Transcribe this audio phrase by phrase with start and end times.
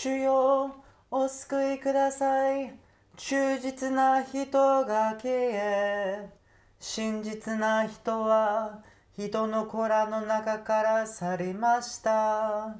[0.00, 0.76] 主よ
[1.10, 2.72] お救いください。
[3.16, 6.30] 忠実な人が消え
[6.78, 8.84] 真実な人は
[9.16, 12.76] 人の子らの中から去りました。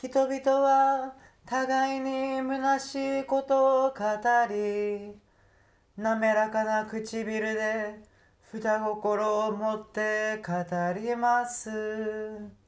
[0.00, 1.12] 人々は
[1.44, 3.94] 互いに虚しいことを語
[4.48, 5.12] り
[5.98, 8.00] 滑らかな唇で
[8.50, 10.54] 双心を持って語
[10.98, 12.63] ります。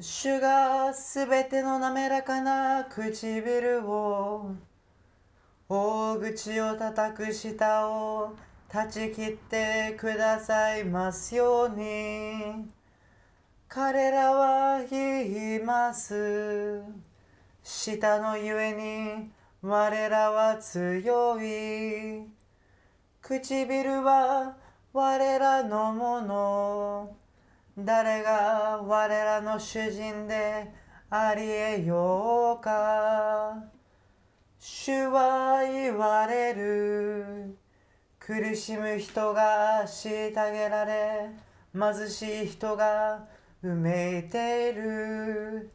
[0.00, 4.56] 主がすべての滑らかな唇を
[5.68, 8.34] 大口を叩く舌を
[8.68, 12.66] 断ち切ってくださいますように。
[13.68, 16.82] 彼らは言います。
[17.62, 19.30] 舌のゆえに
[19.62, 22.26] 我らは強い。
[23.22, 24.56] 唇は
[24.92, 27.23] 我らのもの。
[27.76, 30.72] 誰が我らの主人で
[31.10, 33.64] ありえようか。
[34.60, 37.58] 主は言われる。
[38.20, 41.30] 苦しむ人が虐げられ
[41.74, 43.26] 貧しい人が
[43.62, 45.70] うめいている。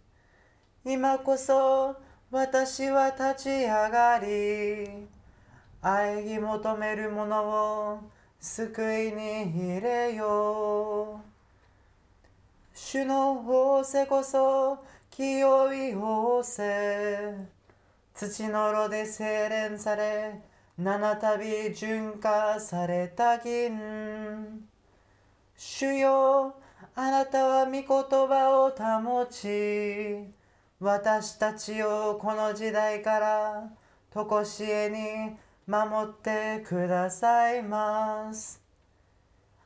[0.86, 1.98] 今こそ
[2.32, 5.08] 私は立ち上がり
[5.82, 8.00] 愛に求める者を
[8.40, 11.29] 救いに入れよう。
[12.92, 14.80] 主の仰せこそ
[15.12, 17.36] 清い仰せ。
[18.16, 20.42] 土の炉で精錬され
[20.76, 21.38] 七度
[21.76, 24.68] 純化された銀。
[25.56, 26.56] 主よ
[26.96, 30.26] あなたは御言葉を保ち
[30.80, 33.70] 私たちをこの時代から
[34.12, 35.38] 常しえに
[35.68, 38.60] 守ってくださいます。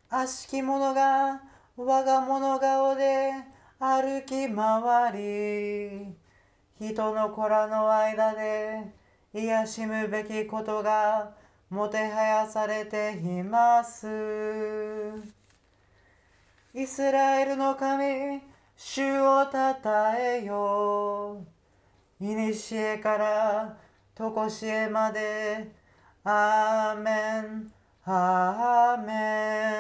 [0.10, 3.32] 悪しき者が我が物顔で
[3.80, 6.16] 歩き回り
[6.80, 8.94] 人の子らの間で
[9.34, 11.32] 癒しむべきことが
[11.72, 14.08] もてはやされています。
[16.76, 18.42] イスラエルの神
[18.76, 21.44] 主をたたえよ
[22.20, 23.78] いにしえから
[24.14, 25.84] とこしえまで。
[26.26, 27.12] アーメ
[27.42, 27.72] ン
[28.06, 29.73] アーメン。